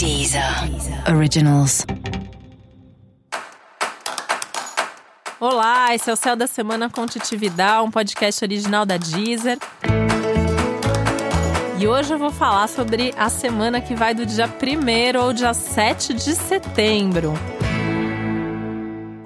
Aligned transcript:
Deezer 0.00 0.42
Originals. 1.14 1.84
Olá, 5.38 5.94
esse 5.94 6.08
é 6.08 6.12
o 6.14 6.16
Céu 6.16 6.34
da 6.34 6.46
Semana 6.46 6.88
com 6.88 7.04
Titividade, 7.04 7.86
um 7.86 7.90
podcast 7.90 8.42
original 8.42 8.86
da 8.86 8.96
Deezer. 8.96 9.58
E 11.78 11.86
hoje 11.86 12.14
eu 12.14 12.18
vou 12.18 12.30
falar 12.30 12.66
sobre 12.68 13.12
a 13.14 13.28
semana 13.28 13.78
que 13.78 13.94
vai 13.94 14.14
do 14.14 14.24
dia 14.24 14.46
1 14.46 15.20
ao 15.20 15.34
dia 15.34 15.52
7 15.52 16.14
de 16.14 16.34
setembro. 16.34 17.34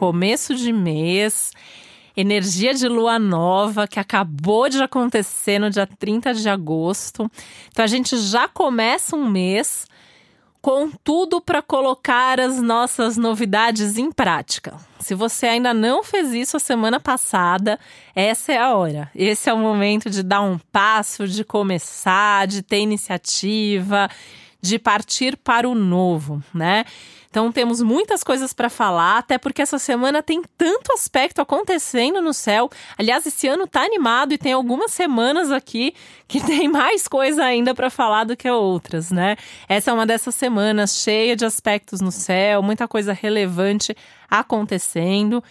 Começo 0.00 0.56
de 0.56 0.72
mês, 0.72 1.52
energia 2.16 2.75
de 2.75 2.88
lua 2.88 3.16
nova 3.16 3.86
que 3.86 4.00
acabou 4.00 4.68
de 4.68 4.82
acontecer 4.82 5.61
no 5.61 5.70
dia 5.70 5.86
30 5.86 6.34
de 6.34 6.48
agosto. 6.48 7.30
Então 7.70 7.84
a 7.84 7.88
gente 7.88 8.18
já 8.18 8.48
começa 8.48 9.14
um 9.14 9.30
mês 9.30 9.86
com 10.65 10.91
tudo 11.05 11.43
para 11.43 11.61
colocar 11.61 12.41
as 12.41 12.59
nossas 12.59 13.19
novidades 13.19 13.98
em 13.98 14.11
prática. 14.11 14.79
Se 14.98 15.15
você 15.15 15.45
ainda 15.45 15.75
não 15.75 16.02
fez 16.02 16.33
isso 16.33 16.57
a 16.57 16.59
semana 16.59 16.98
passada, 16.98 17.79
essa 18.16 18.51
é 18.51 18.57
a 18.57 18.74
hora. 18.74 19.11
Esse 19.15 19.51
é 19.51 19.52
o 19.52 19.59
momento 19.59 20.09
de 20.09 20.23
dar 20.23 20.41
um 20.41 20.59
passo, 20.73 21.29
de 21.29 21.45
começar, 21.45 22.47
de 22.47 22.62
ter 22.62 22.79
iniciativa, 22.79 24.09
de 24.64 24.78
partir 24.78 25.36
para 25.36 25.68
o 25.68 25.74
novo, 25.74 26.42
né? 26.54 26.86
Então 27.28 27.52
temos 27.52 27.82
muitas 27.82 28.24
coisas 28.24 28.54
para 28.54 28.70
falar, 28.70 29.18
até 29.18 29.37
porque 29.37 29.60
essa 29.60 29.78
semana 29.78 30.23
tem 30.23 30.40
tanto 30.56 30.92
aspecto 30.92 31.42
acontecendo 31.42 32.23
no 32.23 32.32
céu. 32.32 32.70
Aliás, 32.96 33.27
esse 33.27 33.46
ano 33.46 33.66
tá 33.66 33.82
animado 33.82 34.32
e 34.32 34.38
tem 34.38 34.52
algumas 34.52 34.92
semanas 34.92 35.52
aqui 35.52 35.92
que 36.27 36.40
tem 36.46 36.66
mais 36.66 37.06
coisa 37.06 37.45
ainda 37.45 37.74
para 37.74 37.90
falar 37.90 38.24
do 38.24 38.37
que 38.37 38.48
outras, 38.48 39.10
né? 39.10 39.37
Essa 39.68 39.90
é 39.90 39.95
uma 39.95 40.06
dessas 40.06 40.34
semanas 40.34 40.96
cheia 40.96 41.37
de 41.37 41.45
aspectos 41.45 42.01
no 42.01 42.10
céu, 42.10 42.62
muita 42.62 42.88
coisa 42.88 43.12
relevante 43.12 43.95
acontecendo. 44.30 45.45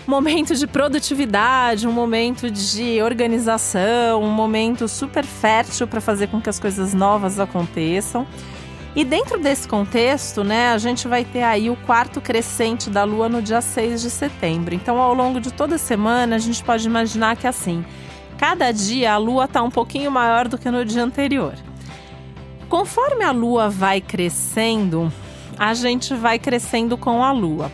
momento 0.05 0.55
de 0.55 0.67
produtividade, 0.67 1.87
um 1.87 1.91
momento 1.91 2.51
de 2.51 3.01
organização, 3.01 4.21
um 4.21 4.29
momento 4.29 4.87
super 4.87 5.25
fértil 5.25 5.87
para 5.87 5.99
fazer 5.99 6.27
com 6.27 6.39
que 6.39 6.49
as 6.49 6.59
coisas 6.59 6.93
novas 6.93 7.39
aconteçam. 7.39 8.27
E 8.95 9.03
dentro 9.03 9.39
desse 9.39 9.67
contexto, 9.67 10.43
né, 10.43 10.69
a 10.69 10.77
gente 10.77 11.07
vai 11.07 11.25
ter 11.25 11.43
aí 11.43 11.69
o 11.69 11.75
quarto 11.75 12.21
crescente 12.21 12.89
da 12.89 13.03
Lua 13.03 13.27
no 13.27 13.41
dia 13.41 13.59
6 13.59 14.01
de 14.01 14.09
setembro. 14.09 14.73
Então, 14.73 15.01
ao 15.01 15.13
longo 15.13 15.41
de 15.41 15.51
toda 15.51 15.75
a 15.75 15.79
semana, 15.79 16.37
a 16.37 16.39
gente 16.39 16.63
pode 16.63 16.87
imaginar 16.87 17.35
que 17.35 17.45
assim, 17.45 17.83
Cada 18.37 18.71
dia 18.71 19.13
a 19.13 19.17
lua 19.17 19.45
está 19.45 19.61
um 19.61 19.71
pouquinho 19.71 20.11
maior 20.11 20.47
do 20.47 20.57
que 20.57 20.69
no 20.69 20.83
dia 20.83 21.03
anterior. 21.03 21.53
Conforme 22.67 23.23
a 23.23 23.31
lua 23.31 23.69
vai 23.69 24.01
crescendo, 24.01 25.11
a 25.57 25.73
gente 25.73 26.13
vai 26.13 26.37
crescendo 26.37 26.97
com 26.97 27.23
a 27.23 27.31
lua. 27.31 27.71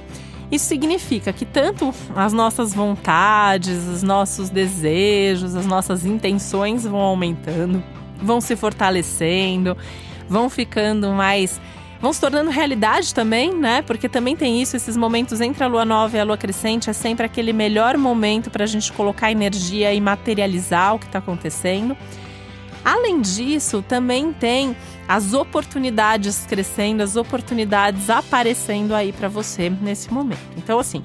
Isso 0.52 0.66
significa 0.66 1.32
que 1.32 1.46
tanto 1.46 1.94
as 2.16 2.34
nossas 2.34 2.74
vontades, 2.74 3.88
os 3.88 4.04
nossos 4.04 4.50
desejos, 4.50 5.56
as 5.56 5.66
nossas 5.66 6.06
intenções 6.06 6.84
vão 6.84 7.00
aumentando, 7.00 7.82
vão 8.22 8.42
se 8.42 8.56
fortalecendo, 8.58 9.78
vão 10.28 10.50
ficando 10.50 11.12
mais 11.12 11.60
vão 12.02 12.12
se 12.12 12.20
tornando 12.20 12.50
realidade 12.50 13.14
também, 13.14 13.54
né? 13.54 13.84
Porque 13.84 14.10
também 14.10 14.36
tem 14.36 14.62
isso, 14.62 14.76
esses 14.76 14.98
momentos 14.98 15.40
entre 15.40 15.64
a 15.64 15.68
lua 15.68 15.86
nova 15.86 16.18
e 16.18 16.20
a 16.20 16.24
lua 16.24 16.38
crescente 16.38 16.90
é 16.90 16.94
sempre 16.94 17.26
aquele 17.26 17.54
melhor 17.54 17.96
momento 17.98 18.50
para 18.50 18.64
a 18.64 18.68
gente 18.68 18.92
colocar 18.92 19.32
energia 19.32 19.94
e 19.94 20.02
materializar 20.02 20.96
o 20.96 21.00
que 21.00 21.06
está 21.06 21.20
acontecendo. 21.20 21.96
Além 22.84 23.22
disso, 23.22 23.84
também 23.88 24.34
tem 24.34 24.76
as 25.08 25.34
oportunidades 25.34 26.46
crescendo, 26.48 27.04
as 27.04 27.16
oportunidades 27.16 28.10
aparecendo 28.10 28.96
aí 28.96 29.14
para 29.14 29.28
você 29.28 29.70
nesse 29.70 30.12
momento. 30.12 30.42
Então, 30.58 30.80
assim, 30.80 31.04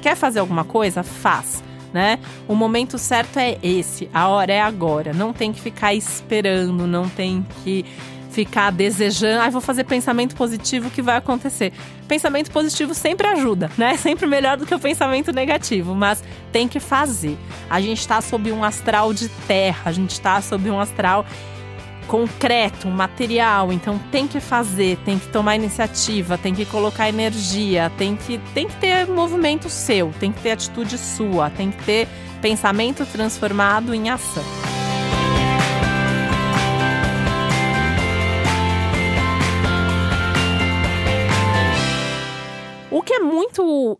quer 0.00 0.14
fazer 0.14 0.38
alguma 0.38 0.64
coisa? 0.64 1.02
Faz. 1.02 1.62
Né? 1.92 2.18
O 2.48 2.56
momento 2.56 2.98
certo 2.98 3.38
é 3.38 3.56
esse, 3.62 4.10
a 4.12 4.26
hora 4.26 4.52
é 4.52 4.60
agora. 4.60 5.12
Não 5.12 5.32
tem 5.32 5.52
que 5.52 5.60
ficar 5.60 5.94
esperando, 5.94 6.88
não 6.88 7.08
tem 7.08 7.46
que 7.62 7.84
ficar 8.34 8.70
desejando, 8.70 9.40
ai, 9.40 9.48
ah, 9.48 9.50
vou 9.50 9.60
fazer 9.60 9.84
pensamento 9.84 10.34
positivo 10.34 10.90
que 10.90 11.00
vai 11.00 11.16
acontecer. 11.16 11.72
Pensamento 12.08 12.50
positivo 12.50 12.92
sempre 12.92 13.26
ajuda, 13.28 13.70
né? 13.78 13.96
Sempre 14.04 14.26
melhor 14.26 14.56
do 14.56 14.66
que 14.66 14.74
o 14.74 14.78
pensamento 14.78 15.32
negativo, 15.32 15.94
mas 15.94 16.22
tem 16.52 16.68
que 16.68 16.80
fazer. 16.80 17.38
A 17.70 17.80
gente 17.80 18.00
está 18.00 18.20
sob 18.20 18.50
um 18.50 18.64
astral 18.64 19.14
de 19.14 19.28
terra, 19.46 19.82
a 19.86 19.92
gente 19.92 20.10
está 20.10 20.40
sob 20.42 20.68
um 20.68 20.78
astral 20.78 21.24
concreto, 22.06 22.88
material, 22.88 23.72
então 23.72 23.98
tem 24.10 24.28
que 24.28 24.40
fazer, 24.40 24.98
tem 25.04 25.18
que 25.18 25.28
tomar 25.28 25.56
iniciativa, 25.56 26.36
tem 26.36 26.54
que 26.54 26.66
colocar 26.66 27.08
energia, 27.08 27.90
tem 27.96 28.14
que, 28.14 28.36
tem 28.52 28.68
que 28.68 28.76
ter 28.76 29.06
movimento 29.06 29.70
seu, 29.70 30.12
tem 30.20 30.30
que 30.30 30.42
ter 30.42 30.50
atitude 30.50 30.98
sua, 30.98 31.48
tem 31.48 31.70
que 31.70 31.82
ter 31.84 32.08
pensamento 32.42 33.06
transformado 33.06 33.94
em 33.94 34.10
ação. 34.10 34.73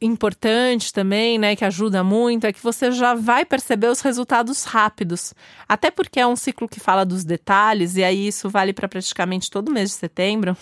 Importante 0.01 0.93
também, 0.93 1.39
né, 1.39 1.57
que 1.57 1.65
ajuda 1.65 2.03
muito, 2.05 2.47
é 2.47 2.53
que 2.53 2.63
você 2.63 2.93
já 2.93 3.15
vai 3.15 3.45
perceber 3.45 3.89
os 3.89 4.01
resultados 4.01 4.65
rápidos. 4.65 5.35
Até 5.69 5.91
porque 5.91 6.21
é 6.21 6.27
um 6.27 6.37
ciclo 6.37 6.69
que 6.69 6.81
fala 6.81 7.05
dos 7.05 7.25
detalhes, 7.25 7.97
e 7.97 8.05
aí 8.05 8.27
isso 8.27 8.49
vale 8.49 8.73
para 8.73 8.89
praticamente 8.89 9.51
todo 9.51 9.73
mês 9.73 9.91
de 9.91 9.97
setembro. 9.97 10.57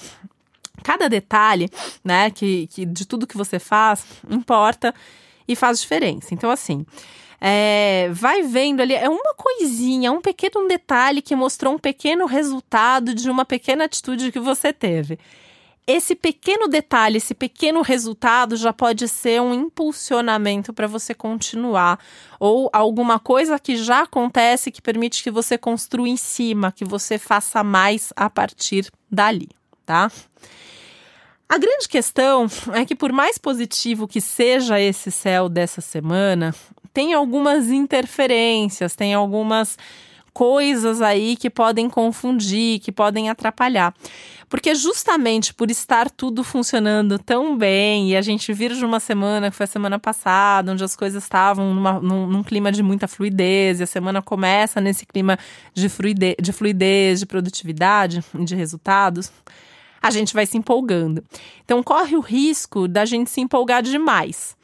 Cada 0.83 1.09
detalhe, 1.09 1.69
né, 2.05 2.31
que, 2.31 2.67
que 2.69 2.85
de 2.85 3.07
tudo 3.07 3.27
que 3.27 3.37
você 3.37 3.59
faz, 3.59 4.05
importa 4.31 4.95
e 5.47 5.55
faz 5.55 5.81
diferença. 5.81 6.33
Então, 6.33 6.51
assim. 6.51 6.85
É, 7.45 8.09
vai 8.13 8.45
vendo 8.45 8.83
ali, 8.83 8.95
é 8.95 9.09
uma 9.09 9.35
coisinha, 9.35 10.13
um 10.13 10.21
pequeno 10.21 10.69
detalhe 10.69 11.21
que 11.21 11.35
mostrou 11.35 11.75
um 11.75 11.79
pequeno 11.79 12.25
resultado 12.25 13.13
de 13.13 13.29
uma 13.29 13.45
pequena 13.45 13.83
atitude 13.83 14.31
que 14.31 14.39
você 14.39 14.73
teve 14.73 15.19
esse 15.87 16.15
pequeno 16.15 16.69
detalhe, 16.69 17.17
esse 17.17 17.35
pequeno 17.35 17.83
resultado 17.83 18.57
já 18.57 18.73
pode 18.73 19.09
ser 19.09 19.41
um 19.41 19.53
impulsionamento 19.53 20.73
para 20.73 20.87
você 20.87 21.13
continuar 21.13 21.99
ou 22.39 22.71
alguma 22.73 23.19
coisa 23.19 23.59
que 23.59 23.77
já 23.77 24.03
acontece 24.03 24.71
que 24.71 24.81
permite 24.81 25.23
que 25.23 25.31
você 25.31 25.59
construa 25.59 26.09
em 26.09 26.17
cima, 26.17 26.71
que 26.71 26.85
você 26.85 27.19
faça 27.19 27.65
mais 27.65 28.13
a 28.15 28.31
partir 28.31 28.91
dali, 29.11 29.49
tá? 29.85 30.11
A 31.49 31.59
grande 31.59 31.89
questão 31.89 32.47
é 32.73 32.85
que 32.85 32.95
por 32.95 33.13
mais 33.13 33.37
positivo 33.37 34.07
que 34.09 34.21
seja 34.21 34.81
esse 34.81 35.11
céu 35.11 35.49
dessa 35.49 35.81
semana, 35.81 36.55
tem 36.95 37.13
algumas 37.13 37.71
interferências, 37.71 38.95
tem 38.95 39.15
algumas 39.15 39.77
coisas 40.33 41.03
aí 41.03 41.37
que 41.37 41.51
podem 41.51 41.89
confundir, 41.89 42.81
que 42.81 42.91
podem 42.91 43.29
atrapalhar. 43.29 43.95
Porque 44.49 44.75
justamente 44.75 45.55
por 45.55 45.71
estar 45.71 46.11
tudo 46.11 46.45
funcionando 46.45 47.19
tão 47.19 47.57
bem 47.57 48.11
e 48.11 48.17
a 48.17 48.21
gente 48.21 48.53
vir 48.53 48.75
de 48.75 48.85
uma 48.85 49.01
semana, 49.01 49.51
que 49.51 49.57
foi 49.57 49.65
a 49.65 49.67
semana 49.67 49.99
passada, 49.99 50.73
onde 50.73 50.85
as 50.85 50.95
coisas 50.95 51.23
estavam 51.23 51.75
numa, 51.75 52.01
num, 52.01 52.27
num, 52.27 52.43
clima 52.43 52.71
de 52.71 52.83
muita 52.83 53.09
fluidez, 53.09 53.81
e 53.81 53.83
a 53.83 53.87
semana 53.87 54.21
começa 54.21 54.81
nesse 54.81 55.07
clima 55.07 55.39
de 55.73 55.89
fluidez, 55.89 56.37
de, 56.41 56.53
fluidez, 56.53 57.21
de 57.21 57.27
produtividade, 57.27 58.23
de 58.35 58.55
resultados, 58.55 59.33
a 60.03 60.11
gente 60.11 60.35
vai 60.35 60.45
se 60.45 60.59
empolgando. 60.59 61.25
Então 61.65 61.83
corre 61.83 62.17
o 62.17 62.21
risco 62.21 62.87
da 62.87 63.05
gente 63.05 63.31
se 63.31 63.41
empolgar 63.41 63.83
demais. 63.83 64.57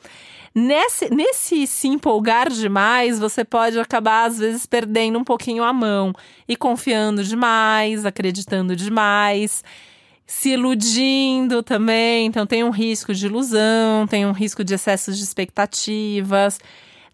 Nesse, 0.55 1.13
nesse 1.13 1.67
se 1.67 1.89
empolgar 1.89 2.51
demais, 2.51 3.19
você 3.19 3.45
pode 3.45 3.79
acabar, 3.79 4.25
às 4.25 4.39
vezes, 4.39 4.67
perdendo 4.67 5.19
um 5.19 5.25
pouquinho 5.25 5.63
a 5.63 5.73
mão 5.73 6.13
e 6.49 6.57
confiando 6.57 7.23
demais, 7.23 8.07
acreditando 8.07 8.75
demais, 8.75 9.63
se 10.27 10.51
iludindo 10.51 11.63
também. 11.63 12.27
Então, 12.27 12.47
tem 12.47 12.65
um 12.65 12.71
risco 12.71 13.15
de 13.15 13.27
ilusão, 13.27 14.07
tem 14.07 14.27
um 14.27 14.33
risco 14.33 14.65
de 14.65 14.75
excesso 14.75 15.13
de 15.13 15.23
expectativas. 15.23 16.59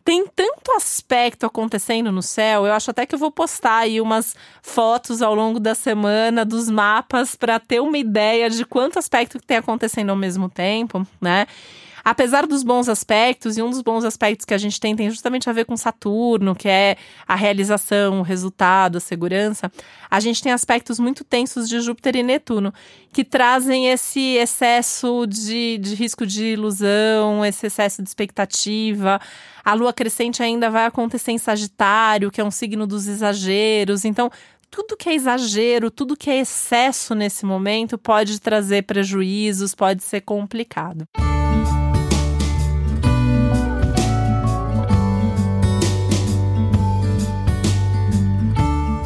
Tem 0.04 0.26
tanto 0.26 0.70
aspecto 0.72 1.46
acontecendo 1.46 2.12
no 2.12 2.20
céu, 2.20 2.66
eu 2.66 2.74
acho 2.74 2.90
até 2.90 3.06
que 3.06 3.14
eu 3.14 3.18
vou 3.18 3.30
postar 3.30 3.78
aí 3.78 4.02
umas 4.02 4.36
fotos 4.60 5.22
ao 5.22 5.34
longo 5.34 5.58
da 5.58 5.74
semana 5.74 6.44
dos 6.44 6.68
mapas 6.68 7.34
para 7.34 7.58
ter 7.58 7.80
uma 7.80 7.96
ideia 7.96 8.50
de 8.50 8.66
quanto 8.66 8.98
aspecto 8.98 9.40
que 9.40 9.46
tem 9.46 9.56
acontecendo 9.56 10.10
ao 10.10 10.16
mesmo 10.16 10.50
tempo, 10.50 11.06
né? 11.18 11.46
Apesar 12.04 12.46
dos 12.46 12.62
bons 12.62 12.88
aspectos, 12.88 13.56
e 13.56 13.62
um 13.62 13.70
dos 13.70 13.80
bons 13.80 14.04
aspectos 14.04 14.44
que 14.44 14.52
a 14.52 14.58
gente 14.58 14.78
tem 14.78 14.94
tem 14.94 15.08
justamente 15.08 15.48
a 15.48 15.52
ver 15.52 15.64
com 15.64 15.76
Saturno, 15.76 16.54
que 16.54 16.68
é 16.68 16.96
a 17.26 17.34
realização, 17.34 18.20
o 18.20 18.22
resultado, 18.22 18.98
a 18.98 19.00
segurança, 19.00 19.72
a 20.10 20.20
gente 20.20 20.42
tem 20.42 20.52
aspectos 20.52 20.98
muito 20.98 21.24
tensos 21.24 21.68
de 21.68 21.80
Júpiter 21.80 22.16
e 22.16 22.22
Netuno, 22.22 22.72
que 23.12 23.24
trazem 23.24 23.88
esse 23.88 24.36
excesso 24.36 25.26
de, 25.26 25.78
de 25.78 25.94
risco 25.94 26.26
de 26.26 26.44
ilusão, 26.52 27.44
esse 27.44 27.66
excesso 27.66 28.02
de 28.02 28.08
expectativa. 28.08 29.20
A 29.64 29.72
lua 29.72 29.92
crescente 29.92 30.42
ainda 30.42 30.68
vai 30.68 30.84
acontecer 30.84 31.32
em 31.32 31.38
Sagitário, 31.38 32.30
que 32.30 32.40
é 32.40 32.44
um 32.44 32.50
signo 32.50 32.86
dos 32.86 33.06
exageros. 33.06 34.04
Então, 34.04 34.30
tudo 34.70 34.96
que 34.96 35.08
é 35.08 35.14
exagero, 35.14 35.90
tudo 35.90 36.16
que 36.16 36.28
é 36.28 36.40
excesso 36.40 37.14
nesse 37.14 37.46
momento 37.46 37.96
pode 37.96 38.40
trazer 38.40 38.82
prejuízos, 38.82 39.72
pode 39.72 40.02
ser 40.02 40.22
complicado. 40.22 41.06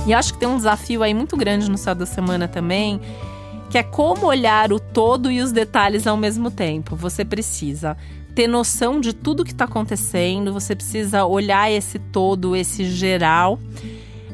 E 0.08 0.14
acho 0.14 0.32
que 0.32 0.38
tem 0.38 0.48
um 0.48 0.56
desafio 0.56 1.02
aí 1.02 1.12
muito 1.12 1.36
grande 1.36 1.70
no 1.70 1.76
céu 1.76 1.94
da 1.94 2.06
semana 2.06 2.48
também, 2.48 2.98
que 3.68 3.76
é 3.76 3.82
como 3.82 4.24
olhar 4.24 4.72
o 4.72 4.80
todo 4.80 5.30
e 5.30 5.42
os 5.42 5.52
detalhes 5.52 6.06
ao 6.06 6.16
mesmo 6.16 6.50
tempo. 6.50 6.96
Você 6.96 7.26
precisa 7.26 7.94
ter 8.34 8.46
noção 8.46 9.02
de 9.02 9.12
tudo 9.12 9.44
que 9.44 9.52
está 9.52 9.66
acontecendo, 9.66 10.50
você 10.50 10.74
precisa 10.74 11.26
olhar 11.26 11.70
esse 11.70 11.98
todo, 11.98 12.56
esse 12.56 12.86
geral, 12.86 13.58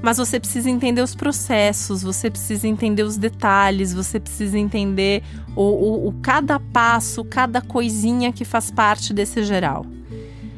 mas 0.01 0.17
você 0.17 0.39
precisa 0.39 0.71
entender 0.71 1.03
os 1.03 1.17
processos, 1.17 2.05
você 2.05 2.31
precisa 2.31 2.69
entender 2.69 3.03
os 3.03 3.17
detalhes, 3.17 3.93
você 3.93 4.21
precisa 4.21 4.57
entender 4.57 5.25
o, 5.57 5.63
o, 5.63 6.09
o 6.09 6.13
cada 6.23 6.61
passo, 6.61 7.25
cada 7.25 7.61
coisinha 7.61 8.33
que 8.33 8.45
faz 8.45 8.71
parte 8.71 9.13
desse 9.13 9.43
geral. 9.43 9.85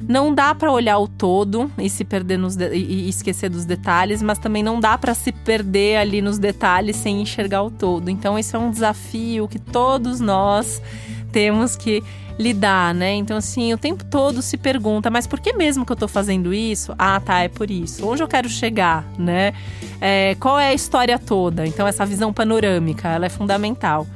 Não 0.09 0.35
dá 0.35 0.55
para 0.55 0.71
olhar 0.71 0.99
o 0.99 1.09
todo 1.09 1.71
e 1.79 1.91
se 1.91 2.05
perder 2.05 2.39
nos 2.39 2.57
e 2.57 3.09
esquecer 3.09 3.51
dos 3.51 3.65
detalhes, 3.65 4.23
mas 4.23 4.39
também 4.39 4.63
não 4.63 4.79
dá 4.79 4.97
para 4.97 5.15
se 5.15 5.33
perder 5.33 5.97
ali 5.97 6.23
nos 6.23 6.39
detalhes 6.39 6.97
sem 6.97 7.21
enxergar 7.23 7.63
o 7.63 7.71
todo. 7.71 8.09
Então 8.09 8.39
esse 8.39 8.55
é 8.55 8.59
um 8.59 8.71
desafio 8.71 9.49
que 9.49 9.59
todos 9.59 10.21
nós 10.21 10.81
temos 11.33 11.77
que 11.77 12.03
lidar, 12.39 12.95
né? 12.95 13.15
Então, 13.15 13.37
assim, 13.37 13.73
o 13.73 13.79
tempo 13.79 14.05
todo 14.05 14.43
se 14.43 14.57
pergunta, 14.57 15.11
mas 15.11 15.27
por 15.27 15.41
que 15.41 15.53
mesmo 15.53 15.87
que 15.87 15.93
eu 15.93 15.97
tô 15.97 16.07
fazendo 16.07 16.53
isso? 16.53 16.95
Ah, 16.99 17.19
tá, 17.19 17.41
é 17.41 17.49
por 17.49 17.71
isso. 17.71 18.07
Onde 18.07 18.23
eu 18.23 18.29
quero 18.29 18.49
chegar, 18.49 19.05
né? 19.19 19.55
É, 20.01 20.37
qual 20.39 20.59
é 20.59 20.69
a 20.69 20.75
história 20.75 21.19
toda? 21.19 21.67
Então, 21.67 21.87
essa 21.87 22.05
visão 22.05 22.33
panorâmica, 22.33 23.09
ela 23.09 23.27
é 23.27 23.31
fundamental 23.31 24.07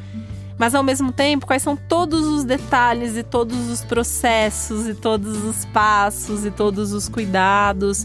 mas 0.60 0.74
ao 0.74 0.82
mesmo 0.82 1.10
tempo, 1.10 1.46
quais 1.46 1.62
são 1.62 1.74
todos 1.74 2.26
os 2.26 2.44
detalhes 2.44 3.16
e 3.16 3.22
todos 3.22 3.70
os 3.70 3.82
processos 3.82 4.86
e 4.86 4.92
todos 4.92 5.42
os 5.42 5.64
passos 5.64 6.44
e 6.44 6.50
todos 6.50 6.92
os 6.92 7.08
cuidados. 7.08 8.04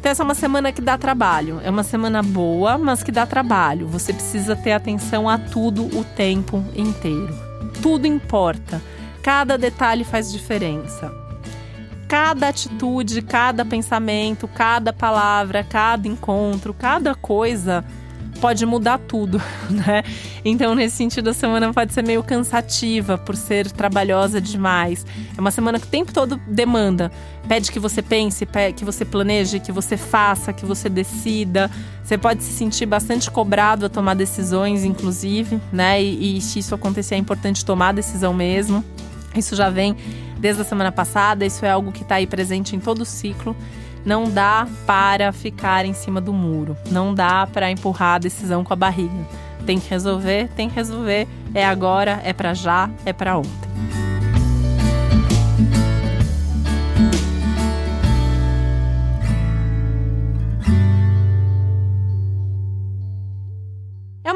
Então, 0.00 0.10
essa 0.10 0.22
é 0.22 0.24
uma 0.24 0.34
semana 0.34 0.72
que 0.72 0.80
dá 0.80 0.96
trabalho. 0.96 1.60
É 1.62 1.68
uma 1.68 1.82
semana 1.82 2.22
boa, 2.22 2.78
mas 2.78 3.02
que 3.02 3.12
dá 3.12 3.26
trabalho. 3.26 3.86
Você 3.88 4.10
precisa 4.14 4.56
ter 4.56 4.72
atenção 4.72 5.28
a 5.28 5.36
tudo 5.36 5.84
o 5.94 6.02
tempo 6.02 6.64
inteiro. 6.74 7.38
Tudo 7.82 8.06
importa. 8.06 8.80
Cada 9.22 9.58
detalhe 9.58 10.02
faz 10.02 10.32
diferença. 10.32 11.12
Cada 12.08 12.48
atitude, 12.48 13.20
cada 13.20 13.66
pensamento, 13.66 14.48
cada 14.48 14.94
palavra, 14.94 15.62
cada 15.62 16.08
encontro, 16.08 16.72
cada 16.72 17.14
coisa 17.14 17.84
pode 18.42 18.66
mudar 18.66 18.98
tudo, 18.98 19.40
né? 19.70 20.02
Então, 20.44 20.74
nesse 20.74 20.96
sentido, 20.96 21.30
a 21.30 21.32
semana 21.32 21.72
pode 21.72 21.92
ser 21.92 22.02
meio 22.02 22.24
cansativa 22.24 23.16
por 23.16 23.36
ser 23.36 23.70
trabalhosa 23.70 24.40
demais. 24.40 25.06
É 25.38 25.40
uma 25.40 25.52
semana 25.52 25.78
que 25.78 25.86
o 25.86 25.88
tempo 25.88 26.12
todo 26.12 26.40
demanda. 26.48 27.12
Pede 27.46 27.70
que 27.70 27.78
você 27.78 28.02
pense, 28.02 28.44
que 28.74 28.84
você 28.84 29.04
planeje, 29.04 29.60
que 29.60 29.70
você 29.70 29.96
faça, 29.96 30.52
que 30.52 30.66
você 30.66 30.88
decida. 30.88 31.70
Você 32.02 32.18
pode 32.18 32.42
se 32.42 32.52
sentir 32.52 32.84
bastante 32.84 33.30
cobrado 33.30 33.86
a 33.86 33.88
tomar 33.88 34.14
decisões, 34.14 34.82
inclusive, 34.82 35.60
né? 35.72 36.02
E, 36.02 36.38
e 36.38 36.40
se 36.40 36.58
isso 36.58 36.74
acontecer, 36.74 37.14
é 37.14 37.18
importante 37.18 37.64
tomar 37.64 37.90
a 37.90 37.92
decisão 37.92 38.34
mesmo. 38.34 38.84
Isso 39.36 39.54
já 39.54 39.70
vem 39.70 39.96
desde 40.36 40.62
a 40.62 40.64
semana 40.64 40.90
passada, 40.90 41.46
isso 41.46 41.64
é 41.64 41.70
algo 41.70 41.92
que 41.92 42.02
está 42.02 42.16
aí 42.16 42.26
presente 42.26 42.74
em 42.74 42.80
todo 42.80 43.02
o 43.02 43.04
ciclo. 43.04 43.56
Não 44.04 44.30
dá 44.30 44.66
para 44.86 45.32
ficar 45.32 45.84
em 45.84 45.94
cima 45.94 46.20
do 46.20 46.32
muro. 46.32 46.76
Não 46.90 47.14
dá 47.14 47.46
para 47.46 47.70
empurrar 47.70 48.16
a 48.16 48.18
decisão 48.18 48.64
com 48.64 48.72
a 48.72 48.76
barriga. 48.76 49.26
Tem 49.64 49.78
que 49.78 49.88
resolver, 49.88 50.48
tem 50.56 50.68
que 50.68 50.74
resolver. 50.74 51.28
É 51.54 51.64
agora, 51.64 52.20
é 52.24 52.32
para 52.32 52.52
já, 52.52 52.90
é 53.06 53.12
para 53.12 53.38
ontem. 53.38 54.01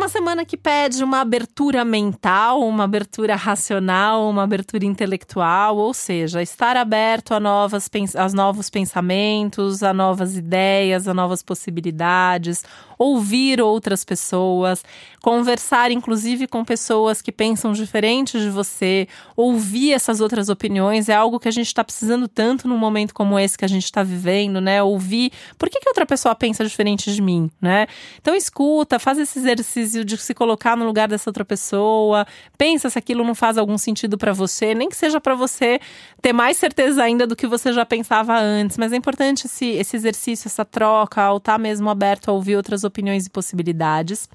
Uma 0.06 0.08
semana 0.08 0.44
que 0.44 0.56
pede 0.56 1.02
uma 1.02 1.20
abertura 1.20 1.84
mental, 1.84 2.60
uma 2.60 2.84
abertura 2.84 3.34
racional, 3.34 4.30
uma 4.30 4.44
abertura 4.44 4.84
intelectual, 4.84 5.76
ou 5.76 5.92
seja, 5.92 6.40
estar 6.40 6.76
aberto 6.76 7.34
a, 7.34 7.40
novas, 7.40 7.90
a 8.14 8.28
novos 8.28 8.70
pensamentos, 8.70 9.82
a 9.82 9.92
novas 9.92 10.36
ideias, 10.36 11.08
a 11.08 11.14
novas 11.14 11.42
possibilidades, 11.42 12.62
ouvir 12.96 13.60
outras 13.60 14.04
pessoas, 14.04 14.84
conversar 15.20 15.90
inclusive 15.90 16.46
com 16.46 16.64
pessoas 16.64 17.20
que 17.20 17.32
pensam 17.32 17.72
diferente 17.72 18.38
de 18.38 18.48
você, 18.48 19.08
ouvir 19.36 19.92
essas 19.92 20.20
outras 20.20 20.48
opiniões 20.48 21.08
é 21.08 21.14
algo 21.14 21.40
que 21.40 21.48
a 21.48 21.52
gente 21.52 21.66
está 21.66 21.82
precisando 21.82 22.28
tanto 22.28 22.68
num 22.68 22.78
momento 22.78 23.12
como 23.12 23.38
esse 23.38 23.58
que 23.58 23.64
a 23.64 23.68
gente 23.68 23.84
está 23.84 24.02
vivendo, 24.02 24.60
né? 24.60 24.82
Ouvir 24.82 25.32
por 25.58 25.68
que, 25.68 25.80
que 25.80 25.88
outra 25.88 26.06
pessoa 26.06 26.34
pensa 26.34 26.64
diferente 26.64 27.12
de 27.12 27.20
mim, 27.20 27.50
né? 27.60 27.86
Então 28.20 28.34
escuta, 28.34 28.98
faz 28.98 29.18
esse 29.18 29.38
exercício 29.38 29.95
de 30.04 30.16
se 30.18 30.34
colocar 30.34 30.76
no 30.76 30.84
lugar 30.84 31.08
dessa 31.08 31.30
outra 31.30 31.44
pessoa, 31.44 32.26
pensa 32.56 32.90
se 32.90 32.98
aquilo 32.98 33.24
não 33.24 33.34
faz 33.34 33.58
algum 33.58 33.78
sentido 33.78 34.18
para 34.18 34.32
você, 34.32 34.74
nem 34.74 34.88
que 34.88 34.96
seja 34.96 35.20
para 35.20 35.34
você 35.34 35.80
ter 36.20 36.32
mais 36.32 36.56
certeza 36.56 37.02
ainda 37.02 37.26
do 37.26 37.36
que 37.36 37.46
você 37.46 37.72
já 37.72 37.84
pensava 37.84 38.38
antes, 38.38 38.76
mas 38.76 38.92
é 38.92 38.96
importante 38.96 39.46
esse, 39.46 39.66
esse 39.66 39.96
exercício, 39.96 40.48
essa 40.48 40.64
troca, 40.64 41.22
ao 41.22 41.38
estar 41.38 41.52
tá 41.52 41.58
mesmo 41.58 41.88
aberto 41.90 42.30
a 42.30 42.32
ouvir 42.32 42.56
outras 42.56 42.84
opiniões 42.84 43.26
e 43.26 43.30
possibilidades. 43.30 44.28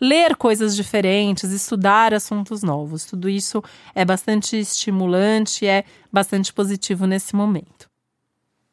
Ler 0.00 0.34
coisas 0.34 0.74
diferentes, 0.74 1.52
estudar 1.52 2.12
assuntos 2.12 2.62
novos, 2.62 3.04
tudo 3.04 3.28
isso 3.28 3.62
é 3.94 4.04
bastante 4.04 4.58
estimulante, 4.58 5.64
é 5.66 5.84
bastante 6.12 6.52
positivo 6.52 7.06
nesse 7.06 7.36
momento 7.36 7.81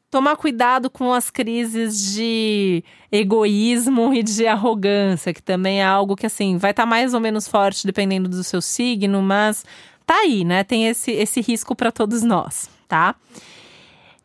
tomar 0.09 0.35
cuidado 0.35 0.89
com 0.89 1.13
as 1.13 1.29
crises 1.29 2.13
de 2.13 2.83
egoísmo 3.11 4.13
e 4.13 4.23
de 4.23 4.47
arrogância, 4.47 5.33
que 5.33 5.41
também 5.41 5.81
é 5.81 5.85
algo 5.85 6.15
que 6.15 6.25
assim 6.25 6.57
vai 6.57 6.71
estar 6.71 6.83
tá 6.83 6.89
mais 6.89 7.13
ou 7.13 7.19
menos 7.19 7.47
forte 7.47 7.85
dependendo 7.85 8.27
do 8.27 8.43
seu 8.43 8.61
signo, 8.61 9.21
mas 9.21 9.65
tá 10.05 10.15
aí, 10.15 10.43
né? 10.43 10.63
Tem 10.63 10.87
esse 10.87 11.11
esse 11.11 11.41
risco 11.41 11.75
para 11.75 11.91
todos 11.91 12.23
nós, 12.23 12.69
tá? 12.87 13.15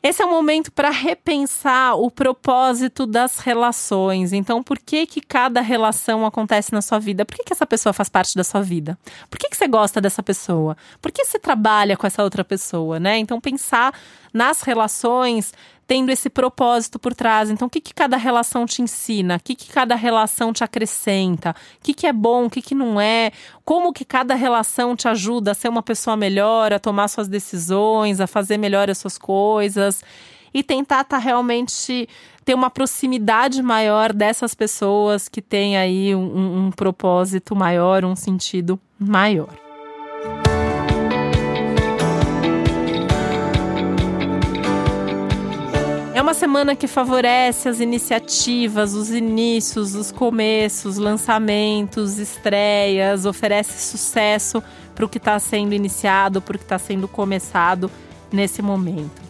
Esse 0.04 0.20
é 0.22 0.26
um 0.26 0.30
momento 0.30 0.70
para 0.70 0.90
repensar 0.90 1.96
o 1.96 2.10
propósito 2.10 3.06
das 3.06 3.38
relações. 3.38 4.34
Então, 4.34 4.62
por 4.62 4.78
que 4.78 5.06
que 5.06 5.18
cada 5.18 5.62
relação 5.62 6.26
acontece 6.26 6.74
na 6.74 6.82
sua 6.82 6.98
vida? 6.98 7.24
Por 7.24 7.34
que, 7.34 7.44
que 7.44 7.54
essa 7.54 7.64
pessoa 7.64 7.90
faz 7.94 8.10
parte 8.10 8.36
da 8.36 8.44
sua 8.44 8.60
vida? 8.60 8.98
Por 9.30 9.38
que, 9.38 9.48
que 9.48 9.56
você 9.56 9.66
gosta 9.66 10.02
dessa 10.02 10.22
pessoa? 10.22 10.76
Por 11.00 11.10
que 11.10 11.24
você 11.24 11.38
trabalha 11.38 11.96
com 11.96 12.06
essa 12.06 12.22
outra 12.22 12.44
pessoa, 12.44 13.00
né? 13.00 13.16
Então, 13.16 13.40
pensar 13.40 13.94
nas 14.34 14.62
relações 14.62 15.54
tendo 15.86 16.10
esse 16.10 16.30
propósito 16.30 16.98
por 16.98 17.14
trás. 17.14 17.50
Então, 17.50 17.68
o 17.68 17.70
que, 17.70 17.80
que 17.80 17.94
cada 17.94 18.16
relação 18.16 18.66
te 18.66 18.82
ensina? 18.82 19.36
O 19.36 19.40
que, 19.40 19.54
que 19.54 19.70
cada 19.70 19.94
relação 19.94 20.52
te 20.52 20.64
acrescenta? 20.64 21.50
O 21.50 21.84
que, 21.84 21.94
que 21.94 22.06
é 22.06 22.12
bom? 22.12 22.46
O 22.46 22.50
que, 22.50 22.62
que 22.62 22.74
não 22.74 23.00
é? 23.00 23.30
Como 23.64 23.92
que 23.92 24.04
cada 24.04 24.34
relação 24.34 24.96
te 24.96 25.08
ajuda 25.08 25.50
a 25.52 25.54
ser 25.54 25.68
uma 25.68 25.82
pessoa 25.82 26.16
melhor, 26.16 26.72
a 26.72 26.78
tomar 26.78 27.08
suas 27.08 27.28
decisões, 27.28 28.20
a 28.20 28.26
fazer 28.26 28.56
melhor 28.56 28.90
as 28.90 28.98
suas 28.98 29.18
coisas? 29.18 30.02
E 30.52 30.62
tentar 30.62 31.02
estar 31.02 31.16
tá 31.16 31.22
realmente 31.22 32.08
ter 32.44 32.54
uma 32.54 32.70
proximidade 32.70 33.62
maior 33.62 34.12
dessas 34.12 34.54
pessoas 34.54 35.28
que 35.28 35.42
têm 35.42 35.76
aí 35.76 36.14
um, 36.14 36.66
um 36.66 36.70
propósito 36.70 37.56
maior, 37.56 38.04
um 38.04 38.14
sentido 38.14 38.78
maior. 38.98 39.63
Uma 46.34 46.40
semana 46.40 46.74
que 46.74 46.88
favorece 46.88 47.68
as 47.68 47.78
iniciativas, 47.78 48.92
os 48.92 49.08
inícios, 49.10 49.94
os 49.94 50.10
começos, 50.10 50.96
lançamentos, 50.96 52.18
estreias, 52.18 53.24
oferece 53.24 53.80
sucesso 53.80 54.60
para 54.96 55.04
o 55.04 55.08
que 55.08 55.18
está 55.18 55.38
sendo 55.38 55.74
iniciado, 55.74 56.42
para 56.42 56.56
o 56.56 56.58
que 56.58 56.64
está 56.64 56.76
sendo 56.76 57.06
começado 57.06 57.88
nesse 58.32 58.60
momento. 58.60 59.22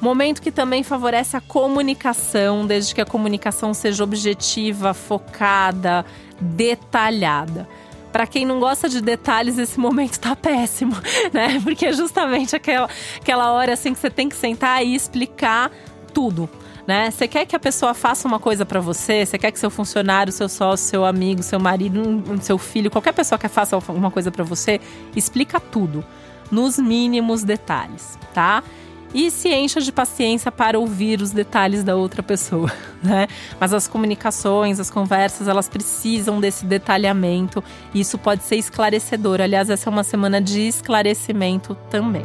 Momento 0.00 0.42
que 0.42 0.50
também 0.50 0.82
favorece 0.82 1.36
a 1.36 1.40
comunicação, 1.40 2.66
desde 2.66 2.96
que 2.96 3.00
a 3.00 3.06
comunicação 3.06 3.72
seja 3.72 4.02
objetiva, 4.02 4.92
focada, 4.92 6.04
detalhada. 6.40 7.68
Para 8.12 8.26
quem 8.26 8.44
não 8.44 8.58
gosta 8.58 8.88
de 8.88 9.00
detalhes, 9.00 9.56
esse 9.56 9.78
momento 9.78 10.18
tá 10.18 10.34
péssimo, 10.34 10.96
né? 11.32 11.60
Porque 11.62 11.86
é 11.86 11.92
justamente 11.92 12.56
aquela, 12.56 12.88
aquela 13.20 13.52
hora 13.52 13.74
assim 13.74 13.94
que 13.94 14.00
você 14.00 14.10
tem 14.10 14.28
que 14.28 14.34
sentar 14.34 14.84
e 14.84 14.96
explicar 14.96 15.70
tudo. 16.12 16.48
Né? 16.86 17.10
Você 17.10 17.28
quer 17.28 17.46
que 17.46 17.54
a 17.54 17.60
pessoa 17.60 17.94
faça 17.94 18.26
uma 18.26 18.40
coisa 18.40 18.66
para 18.66 18.80
você? 18.80 19.24
Você 19.24 19.38
quer 19.38 19.52
que 19.52 19.58
seu 19.58 19.70
funcionário, 19.70 20.32
seu 20.32 20.48
sócio, 20.48 20.86
seu 20.86 21.04
amigo, 21.04 21.42
seu 21.42 21.60
marido, 21.60 22.02
seu 22.40 22.58
filho, 22.58 22.90
qualquer 22.90 23.12
pessoa 23.12 23.38
que 23.38 23.48
faça 23.48 23.78
uma 23.88 24.10
coisa 24.10 24.30
para 24.30 24.42
você, 24.42 24.80
explica 25.14 25.60
tudo 25.60 26.04
nos 26.50 26.78
mínimos 26.78 27.44
detalhes, 27.44 28.18
tá? 28.34 28.62
e 29.14 29.30
se 29.30 29.48
encha 29.48 29.80
de 29.80 29.92
paciência 29.92 30.50
para 30.50 30.78
ouvir 30.78 31.20
os 31.20 31.30
detalhes 31.30 31.84
da 31.84 31.94
outra 31.94 32.22
pessoa, 32.22 32.72
né? 33.02 33.26
Mas 33.60 33.72
as 33.72 33.86
comunicações, 33.86 34.80
as 34.80 34.90
conversas, 34.90 35.48
elas 35.48 35.68
precisam 35.68 36.40
desse 36.40 36.64
detalhamento 36.64 37.62
e 37.92 38.00
isso 38.00 38.18
pode 38.18 38.42
ser 38.42 38.56
esclarecedor. 38.56 39.40
Aliás, 39.40 39.68
essa 39.70 39.88
é 39.88 39.90
uma 39.90 40.04
semana 40.04 40.40
de 40.40 40.60
esclarecimento 40.60 41.76
também. 41.90 42.24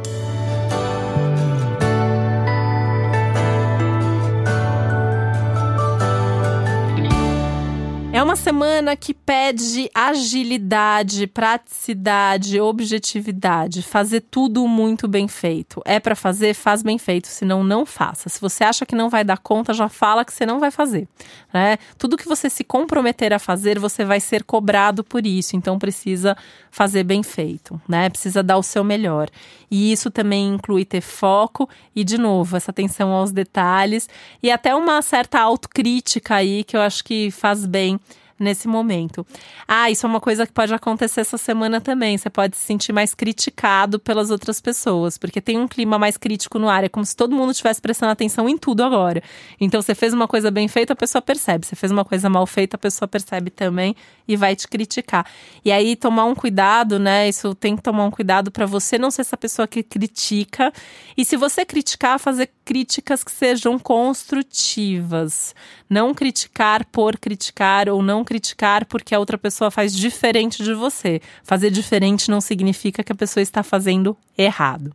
É 8.18 8.22
uma 8.24 8.34
semana 8.34 8.96
que 8.96 9.14
pede 9.14 9.88
agilidade, 9.94 11.24
praticidade, 11.28 12.60
objetividade, 12.60 13.80
fazer 13.80 14.22
tudo 14.22 14.66
muito 14.66 15.06
bem 15.06 15.28
feito. 15.28 15.80
É 15.84 16.00
para 16.00 16.16
fazer, 16.16 16.52
faz 16.52 16.82
bem 16.82 16.98
feito, 16.98 17.28
senão 17.28 17.62
não 17.62 17.86
faça. 17.86 18.28
Se 18.28 18.40
você 18.40 18.64
acha 18.64 18.84
que 18.84 18.96
não 18.96 19.08
vai 19.08 19.22
dar 19.22 19.38
conta, 19.38 19.72
já 19.72 19.88
fala 19.88 20.24
que 20.24 20.32
você 20.32 20.44
não 20.44 20.58
vai 20.58 20.72
fazer. 20.72 21.06
Né? 21.54 21.78
Tudo 21.96 22.16
que 22.16 22.26
você 22.26 22.50
se 22.50 22.64
comprometer 22.64 23.32
a 23.32 23.38
fazer, 23.38 23.78
você 23.78 24.04
vai 24.04 24.18
ser 24.18 24.42
cobrado 24.42 25.04
por 25.04 25.24
isso. 25.24 25.54
Então 25.54 25.78
precisa 25.78 26.36
fazer 26.72 27.04
bem 27.04 27.22
feito, 27.22 27.80
né? 27.88 28.10
Precisa 28.10 28.42
dar 28.42 28.58
o 28.58 28.62
seu 28.62 28.82
melhor. 28.82 29.28
E 29.70 29.92
isso 29.92 30.10
também 30.10 30.54
inclui 30.54 30.84
ter 30.84 31.00
foco 31.00 31.68
e, 31.94 32.02
de 32.02 32.18
novo, 32.18 32.56
essa 32.56 32.70
atenção 32.70 33.10
aos 33.10 33.30
detalhes 33.30 34.08
e 34.42 34.50
até 34.50 34.74
uma 34.74 35.02
certa 35.02 35.40
autocrítica 35.40 36.36
aí 36.36 36.64
que 36.64 36.76
eu 36.76 36.80
acho 36.80 37.04
que 37.04 37.30
faz 37.30 37.66
bem 37.66 37.98
nesse 38.38 38.68
momento. 38.68 39.26
Ah, 39.66 39.90
isso 39.90 40.06
é 40.06 40.08
uma 40.08 40.20
coisa 40.20 40.46
que 40.46 40.52
pode 40.52 40.72
acontecer 40.72 41.20
essa 41.20 41.36
semana 41.36 41.80
também. 41.80 42.16
Você 42.16 42.30
pode 42.30 42.56
se 42.56 42.64
sentir 42.64 42.92
mais 42.92 43.14
criticado 43.14 43.98
pelas 43.98 44.30
outras 44.30 44.60
pessoas, 44.60 45.18
porque 45.18 45.40
tem 45.40 45.58
um 45.58 45.66
clima 45.66 45.98
mais 45.98 46.16
crítico 46.16 46.58
no 46.58 46.68
ar. 46.68 46.84
É 46.84 46.88
como 46.88 47.04
se 47.04 47.16
todo 47.16 47.34
mundo 47.34 47.50
estivesse 47.50 47.80
prestando 47.80 48.12
atenção 48.12 48.48
em 48.48 48.56
tudo 48.56 48.82
agora. 48.82 49.22
Então, 49.60 49.82
você 49.82 49.94
fez 49.94 50.12
uma 50.12 50.28
coisa 50.28 50.50
bem 50.50 50.68
feita, 50.68 50.92
a 50.92 50.96
pessoa 50.96 51.20
percebe. 51.20 51.66
Você 51.66 51.74
fez 51.74 51.90
uma 51.90 52.04
coisa 52.04 52.28
mal 52.28 52.46
feita, 52.46 52.76
a 52.76 52.78
pessoa 52.78 53.08
percebe 53.08 53.50
também 53.50 53.96
e 54.26 54.36
vai 54.36 54.54
te 54.54 54.68
criticar. 54.68 55.26
E 55.64 55.72
aí, 55.72 55.96
tomar 55.96 56.24
um 56.26 56.34
cuidado, 56.34 56.98
né? 56.98 57.28
Isso 57.28 57.54
tem 57.54 57.74
que 57.74 57.82
tomar 57.82 58.04
um 58.04 58.10
cuidado 58.10 58.50
para 58.50 58.66
você 58.66 58.98
não 58.98 59.10
ser 59.10 59.22
essa 59.22 59.36
pessoa 59.36 59.66
que 59.66 59.82
critica. 59.82 60.72
E 61.16 61.24
se 61.24 61.36
você 61.36 61.64
criticar, 61.64 62.18
fazer 62.18 62.50
críticas 62.64 63.24
que 63.24 63.32
sejam 63.32 63.78
construtivas. 63.78 65.54
Não 65.88 66.12
criticar 66.12 66.84
por 66.84 67.16
criticar 67.16 67.88
ou 67.88 68.02
não 68.02 68.22
criticar 68.28 68.84
porque 68.84 69.14
a 69.14 69.18
outra 69.18 69.38
pessoa 69.38 69.70
faz 69.70 69.94
diferente 69.94 70.62
de 70.62 70.74
você. 70.74 71.22
Fazer 71.42 71.70
diferente 71.70 72.30
não 72.30 72.42
significa 72.42 73.02
que 73.02 73.10
a 73.10 73.14
pessoa 73.14 73.42
está 73.42 73.62
fazendo 73.62 74.14
errado. 74.36 74.94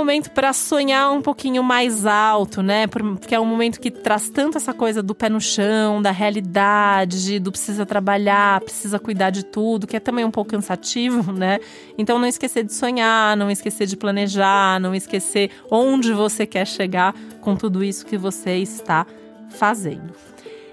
Momento 0.00 0.30
para 0.30 0.52
sonhar 0.52 1.12
um 1.12 1.20
pouquinho 1.20 1.62
mais 1.62 2.06
alto, 2.06 2.62
né? 2.62 2.86
Porque 2.86 3.34
é 3.34 3.40
um 3.40 3.44
momento 3.44 3.78
que 3.78 3.90
traz 3.90 4.30
tanto 4.30 4.56
essa 4.56 4.72
coisa 4.72 5.02
do 5.02 5.14
pé 5.14 5.28
no 5.28 5.40
chão, 5.40 6.00
da 6.00 6.10
realidade, 6.10 7.38
do 7.38 7.52
precisa 7.52 7.84
trabalhar, 7.84 8.60
precisa 8.62 8.98
cuidar 8.98 9.30
de 9.30 9.44
tudo, 9.44 9.86
que 9.86 9.96
é 9.96 10.00
também 10.00 10.24
um 10.24 10.30
pouco 10.30 10.50
cansativo, 10.50 11.32
né? 11.36 11.58
Então 11.98 12.18
não 12.18 12.26
esquecer 12.26 12.64
de 12.64 12.72
sonhar, 12.72 13.36
não 13.36 13.50
esquecer 13.50 13.86
de 13.86 13.96
planejar, 13.96 14.80
não 14.80 14.94
esquecer 14.94 15.50
onde 15.70 16.12
você 16.12 16.46
quer 16.46 16.66
chegar 16.66 17.14
com 17.40 17.54
tudo 17.54 17.84
isso 17.84 18.06
que 18.06 18.16
você 18.16 18.56
está 18.56 19.06
fazendo. 19.50 20.29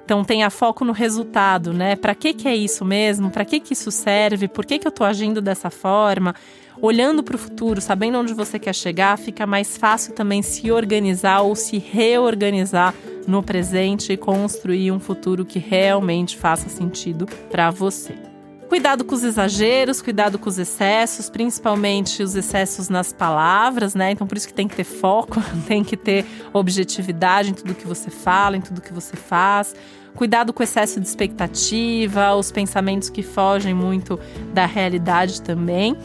Então 0.08 0.24
tenha 0.24 0.50
foco 0.50 0.86
no 0.86 0.94
resultado, 0.94 1.74
né? 1.74 1.94
Para 1.98 2.16
que 2.16 2.34
que 2.34 2.48
é 2.48 2.56
isso 2.56 2.86
mesmo? 2.86 3.30
Para 3.30 3.44
que 3.44 3.60
que 3.60 3.74
isso 3.74 3.92
serve? 3.92 4.48
Por 4.48 4.66
que 4.66 4.80
que 4.80 4.88
eu 4.88 4.90
estou 4.90 5.06
agindo 5.06 5.42
dessa 5.42 5.70
forma? 5.70 6.34
olhando 6.80 7.24
para 7.24 7.36
o 7.36 7.40
futuro, 7.40 7.82
sabendo 7.82 8.20
onde 8.20 8.36
você 8.36 8.60
quer 8.60 8.76
chegar, 8.76 9.18
fica 9.18 9.48
mais 9.48 9.76
fácil 9.78 10.14
também 10.14 10.44
se 10.44 10.72
organizar 10.72 11.42
ou 11.42 11.56
se 11.56 11.80
reorganizar 11.80 12.94
no 13.28 13.42
presente 13.42 14.14
e 14.14 14.18
construir 14.18 14.92
um 14.92 15.00
futuro 15.00 15.44
que 15.44 15.58
realmente 15.58 16.38
faça 16.38 16.70
sentido 16.70 17.26
para 17.50 17.72
você. 17.72 18.27
Cuidado 18.70 19.06
com 19.06 19.16
os 19.16 19.24
exageros, 19.24 20.02
cuidado 20.02 20.38
com 20.38 20.50
os 20.50 20.58
excessos, 20.58 21.30
principalmente 21.30 22.22
os 22.22 22.36
excessos 22.36 22.90
nas 22.90 23.14
palavras, 23.14 23.96
né? 23.96 24.12
Então 24.12 24.28
por 24.28 24.38
isso 24.38 24.48
que 24.48 24.54
tem 24.54 24.68
que 24.68 24.76
ter 24.76 24.84
foco, 24.84 25.42
tem 25.66 25.84
que 25.84 25.96
ter 25.96 26.26
objetividade 26.52 27.50
em 27.50 27.54
tudo 27.54 27.74
que 27.74 27.88
você 27.88 28.10
fala, 28.10 28.58
em 28.58 28.62
tudo 28.62 28.82
que 28.82 28.92
você 28.92 29.16
faz. 29.16 29.74
Cuidado 30.16 30.52
com 30.52 30.62
o 30.62 30.64
excesso 30.64 31.00
de 31.00 31.08
expectativa, 31.08 32.36
os 32.36 32.52
pensamentos 32.52 33.10
que 33.10 33.24
fogem 33.24 33.74
muito 33.74 34.20
da 34.54 34.66
realidade 34.66 35.42
também. 35.42 35.96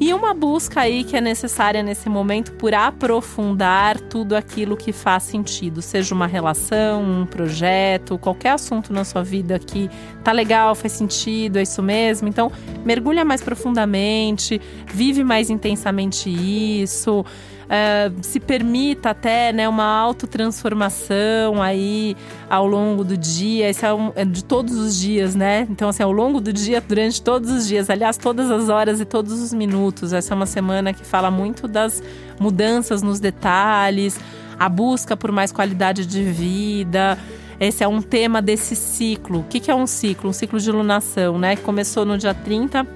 E 0.00 0.14
uma 0.14 0.32
busca 0.32 0.82
aí 0.82 1.02
que 1.02 1.16
é 1.16 1.20
necessária 1.20 1.82
nesse 1.82 2.08
momento 2.08 2.52
por 2.52 2.72
aprofundar 2.72 3.98
tudo 4.00 4.36
aquilo 4.36 4.76
que 4.76 4.92
faz 4.92 5.24
sentido, 5.24 5.82
seja 5.82 6.14
uma 6.14 6.26
relação, 6.26 7.02
um 7.02 7.26
projeto, 7.26 8.16
qualquer 8.16 8.50
assunto 8.50 8.92
na 8.92 9.04
sua 9.04 9.24
vida 9.24 9.58
que 9.58 9.90
tá 10.22 10.30
legal, 10.30 10.76
faz 10.76 10.92
sentido, 10.92 11.58
é 11.58 11.62
isso 11.62 11.82
mesmo. 11.82 12.28
Então, 12.28 12.52
mergulha 12.84 13.24
mais 13.24 13.42
profundamente, 13.42 14.60
vive 14.86 15.24
mais 15.24 15.50
intensamente 15.50 16.30
isso 16.30 17.24
uh, 17.68 18.14
se 18.22 18.40
permita 18.40 19.10
até 19.10 19.52
né, 19.52 19.68
uma 19.68 19.84
autotransformação 19.84 21.62
aí 21.62 22.16
ao 22.48 22.66
longo 22.66 23.04
do 23.04 23.16
dia. 23.16 23.70
Isso 23.70 23.84
é, 23.84 23.92
um, 23.92 24.12
é 24.16 24.24
de 24.24 24.42
todos 24.42 24.76
os 24.76 24.98
dias, 24.98 25.34
né? 25.34 25.66
Então, 25.70 25.88
assim, 25.88 26.02
ao 26.02 26.12
longo 26.12 26.40
do 26.40 26.52
dia, 26.52 26.80
durante 26.80 27.22
todos 27.22 27.50
os 27.50 27.68
dias, 27.68 27.90
aliás, 27.90 28.16
todas 28.16 28.50
as 28.50 28.68
horas 28.68 29.00
e 29.00 29.04
todos 29.04 29.40
os 29.40 29.52
minutos. 29.52 30.12
Essa 30.12 30.34
é 30.34 30.36
uma 30.36 30.46
semana 30.46 30.92
que 30.92 31.04
fala 31.04 31.30
muito 31.30 31.68
das 31.68 32.02
mudanças 32.40 33.02
nos 33.02 33.20
detalhes, 33.20 34.18
a 34.58 34.68
busca 34.68 35.16
por 35.16 35.30
mais 35.30 35.52
qualidade 35.52 36.06
de 36.06 36.22
vida. 36.24 37.18
Esse 37.60 37.82
é 37.82 37.88
um 37.88 38.00
tema 38.00 38.40
desse 38.40 38.76
ciclo. 38.76 39.40
O 39.40 39.44
que 39.44 39.68
é 39.68 39.74
um 39.74 39.86
ciclo? 39.86 40.30
Um 40.30 40.32
ciclo 40.32 40.60
de 40.60 40.70
lunação, 40.70 41.38
né? 41.38 41.56
Que 41.56 41.62
começou 41.62 42.04
no 42.04 42.16
dia 42.16 42.32
30 42.32 42.86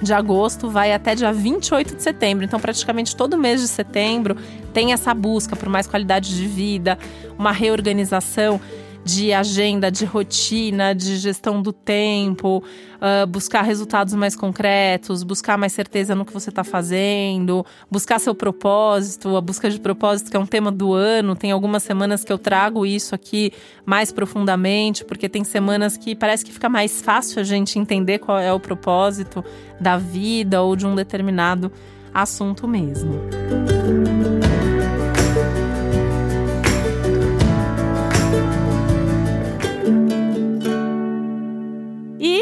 de 0.00 0.12
agosto 0.12 0.68
vai 0.68 0.92
até 0.92 1.14
dia 1.14 1.32
28 1.32 1.96
de 1.96 2.02
setembro. 2.02 2.44
Então, 2.44 2.60
praticamente 2.60 3.16
todo 3.16 3.36
mês 3.36 3.60
de 3.60 3.68
setembro 3.68 4.36
tem 4.72 4.92
essa 4.92 5.14
busca 5.14 5.56
por 5.56 5.68
mais 5.68 5.86
qualidade 5.86 6.36
de 6.36 6.46
vida, 6.46 6.98
uma 7.38 7.52
reorganização 7.52 8.60
de 9.06 9.32
agenda, 9.32 9.88
de 9.88 10.04
rotina, 10.04 10.92
de 10.92 11.16
gestão 11.16 11.62
do 11.62 11.72
tempo, 11.72 12.58
uh, 12.96 13.24
buscar 13.24 13.62
resultados 13.62 14.12
mais 14.14 14.34
concretos, 14.34 15.22
buscar 15.22 15.56
mais 15.56 15.72
certeza 15.72 16.12
no 16.12 16.24
que 16.24 16.32
você 16.32 16.50
está 16.50 16.64
fazendo, 16.64 17.64
buscar 17.88 18.18
seu 18.18 18.34
propósito, 18.34 19.36
a 19.36 19.40
busca 19.40 19.70
de 19.70 19.78
propósito, 19.78 20.28
que 20.28 20.36
é 20.36 20.40
um 20.40 20.46
tema 20.46 20.72
do 20.72 20.92
ano. 20.92 21.36
Tem 21.36 21.52
algumas 21.52 21.84
semanas 21.84 22.24
que 22.24 22.32
eu 22.32 22.38
trago 22.38 22.84
isso 22.84 23.14
aqui 23.14 23.52
mais 23.84 24.10
profundamente, 24.10 25.04
porque 25.04 25.28
tem 25.28 25.44
semanas 25.44 25.96
que 25.96 26.16
parece 26.16 26.44
que 26.44 26.52
fica 26.52 26.68
mais 26.68 27.00
fácil 27.00 27.40
a 27.40 27.44
gente 27.44 27.78
entender 27.78 28.18
qual 28.18 28.40
é 28.40 28.52
o 28.52 28.58
propósito 28.58 29.44
da 29.80 29.96
vida 29.96 30.62
ou 30.62 30.74
de 30.74 30.84
um 30.84 30.96
determinado 30.96 31.70
assunto 32.12 32.66
mesmo. 32.66 33.20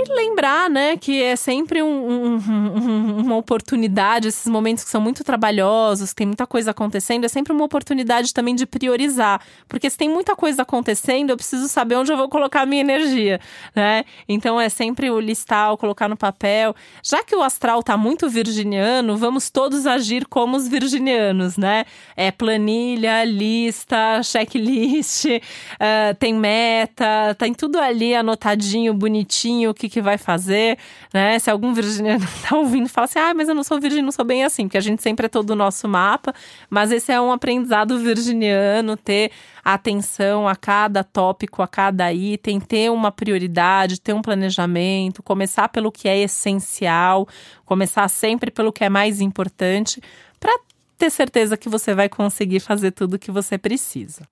Lembrar, 0.09 0.71
né, 0.71 0.97
que 0.97 1.23
é 1.23 1.37
sempre 1.37 1.83
um, 1.83 2.37
um, 2.37 3.17
uma 3.19 3.37
oportunidade, 3.37 4.29
esses 4.29 4.47
momentos 4.47 4.85
que 4.85 4.91
são 4.91 5.01
muito 5.01 5.23
trabalhosos, 5.23 6.15
tem 6.15 6.27
muita 6.27 6.47
coisa 6.47 6.71
acontecendo, 6.71 7.25
é 7.25 7.29
sempre 7.29 7.53
uma 7.53 7.65
oportunidade 7.65 8.33
também 8.33 8.55
de 8.55 8.67
priorizar. 8.67 9.41
Porque 9.69 9.89
se 9.89 9.97
tem 9.97 10.09
muita 10.09 10.35
coisa 10.35 10.63
acontecendo, 10.63 11.31
eu 11.31 11.37
preciso 11.37 11.69
saber 11.69 11.97
onde 11.97 12.13
eu 12.13 12.17
vou 12.17 12.29
colocar 12.29 12.63
a 12.63 12.67
minha 12.67 12.81
energia, 12.81 13.41
né? 13.75 14.05
Então 14.29 14.61
é 14.61 14.69
sempre 14.69 15.11
o 15.11 15.21
listar, 15.21 15.73
o 15.73 15.77
colocar 15.77 16.09
no 16.09 16.17
papel. 16.17 16.75
Já 17.03 17.23
que 17.23 17.35
o 17.35 17.43
astral 17.43 17.83
tá 17.83 17.97
muito 17.97 18.29
virginiano, 18.29 19.17
vamos 19.17 19.51
todos 19.51 19.87
agir 19.87 20.27
como 20.27 20.57
os 20.57 20.69
virginianos, 20.69 21.57
né? 21.57 21.85
É 22.17 22.31
planilha, 22.31 23.25
lista, 23.25 24.23
checklist, 24.23 25.27
uh, 25.27 26.15
tem 26.19 26.35
meta, 26.35 27.35
tem 27.39 27.53
tudo 27.55 27.79
ali 27.79 28.15
anotadinho, 28.15 28.95
bonitinho, 28.95 29.75
que, 29.85 29.89
que 29.89 30.01
vai 30.01 30.19
fazer, 30.19 30.79
né? 31.13 31.39
Se 31.39 31.51
algum 31.51 31.73
virginiano 31.73 32.25
tá 32.49 32.57
ouvindo 32.57 32.89
fala 32.89 33.05
assim, 33.05 33.19
ah, 33.19 33.35
mas 33.35 33.49
eu 33.49 33.55
não 33.55 33.63
sou 33.63 33.81
virgem, 33.81 34.03
não 34.03 34.13
sou 34.13 34.25
bem 34.25 34.45
assim, 34.45 34.67
porque 34.67 34.79
a 34.79 34.81
gente 34.81 35.03
sempre 35.03 35.27
é 35.27 35.29
todo 35.29 35.51
o 35.51 35.55
nosso 35.55 35.87
mapa, 35.89 36.35
mas 36.71 36.91
esse 36.91 37.13
é 37.13 37.21
um 37.21 37.33
aprendizado 37.33 37.99
virginiano, 37.99 38.97
ter 38.97 39.31
atenção 39.65 40.49
a 40.49 40.57
cada 40.57 41.05
tópico, 41.05 41.63
a 41.63 41.69
cada 41.69 42.13
item, 42.13 42.61
ter 42.61 42.91
uma 42.91 43.13
prioridade, 43.13 44.01
ter 44.01 44.13
um 44.13 44.23
planejamento, 44.23 45.23
começar 45.23 45.69
pelo 45.69 45.93
que 45.93 46.09
é 46.09 46.19
essencial, 46.19 47.29
começar 47.65 48.09
sempre 48.09 48.51
pelo 48.51 48.73
que 48.73 48.85
é 48.85 48.89
mais 48.89 49.21
importante, 49.21 50.01
para 50.41 50.59
ter 50.97 51.11
certeza 51.11 51.57
que 51.57 51.69
você 51.69 51.95
vai 51.95 52.09
conseguir 52.09 52.61
fazer 52.61 52.93
tudo 52.93 53.15
o 53.15 53.19
que 53.19 53.31
você 53.31 53.59
precisa. 53.59 54.23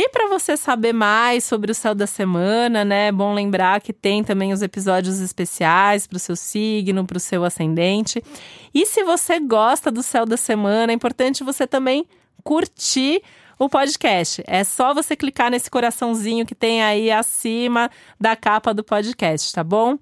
E 0.00 0.08
para 0.10 0.28
você 0.28 0.56
saber 0.56 0.92
mais 0.92 1.42
sobre 1.42 1.72
o 1.72 1.74
céu 1.74 1.92
da 1.92 2.06
semana, 2.06 2.84
né? 2.84 3.08
É 3.08 3.12
bom 3.12 3.34
lembrar 3.34 3.80
que 3.80 3.92
tem 3.92 4.22
também 4.22 4.52
os 4.52 4.62
episódios 4.62 5.18
especiais 5.18 6.06
para 6.06 6.14
o 6.14 6.20
seu 6.20 6.36
signo, 6.36 7.04
para 7.04 7.16
o 7.16 7.20
seu 7.20 7.42
ascendente. 7.42 8.22
E 8.72 8.86
se 8.86 9.02
você 9.02 9.40
gosta 9.40 9.90
do 9.90 10.00
céu 10.00 10.24
da 10.24 10.36
semana, 10.36 10.92
é 10.92 10.94
importante 10.94 11.42
você 11.42 11.66
também 11.66 12.06
curtir 12.44 13.20
o 13.58 13.68
podcast. 13.68 14.40
É 14.46 14.62
só 14.62 14.94
você 14.94 15.16
clicar 15.16 15.50
nesse 15.50 15.68
coraçãozinho 15.68 16.46
que 16.46 16.54
tem 16.54 16.80
aí 16.80 17.10
acima 17.10 17.90
da 18.20 18.36
capa 18.36 18.72
do 18.72 18.84
podcast, 18.84 19.52
tá 19.52 19.64
bom? 19.64 19.98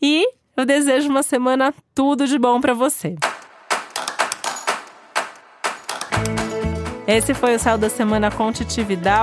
E 0.00 0.26
eu 0.56 0.64
desejo 0.64 1.10
uma 1.10 1.22
semana 1.22 1.74
tudo 1.94 2.26
de 2.26 2.38
bom 2.38 2.58
para 2.58 2.72
você. 2.72 3.16
Esse 7.06 7.34
foi 7.34 7.54
o 7.54 7.58
Céu 7.58 7.78
da 7.78 7.88
Semana 7.88 8.30
com 8.30 8.50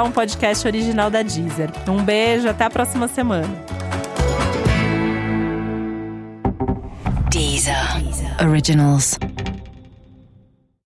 um 0.03 0.11
podcast 0.11 0.65
original 0.65 1.09
da 1.09 1.21
Deezer. 1.21 1.69
Um 1.87 2.01
beijo, 2.01 2.47
até 2.47 2.63
a 2.63 2.69
próxima 2.69 3.09
semana. 3.09 3.49
Deezer. 7.29 8.01
Deezer. 8.01 8.47
Originals. 8.47 9.19